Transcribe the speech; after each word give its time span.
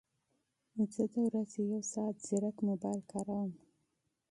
زه 0.93 1.03
د 1.13 1.15
ورځې 1.27 1.61
یو 1.71 1.81
ساعت 1.93 2.15
ځیرک 2.27 2.57
موبایل 2.67 3.01
کاروم 3.11 3.51